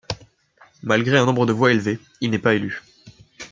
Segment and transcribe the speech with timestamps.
[0.81, 2.81] Malgré un nombre de voix élevé, il n'est pas élu.